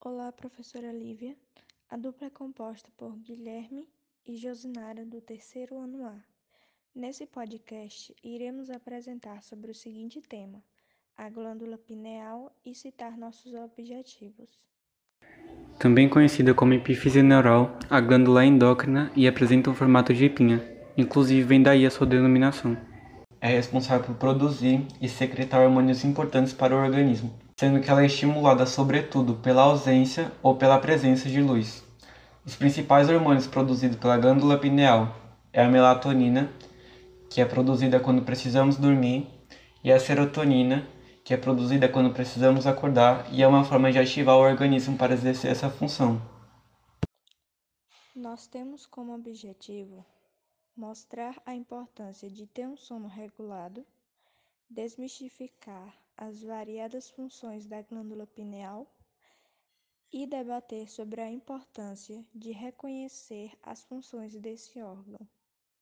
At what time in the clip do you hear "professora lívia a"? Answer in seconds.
0.30-1.96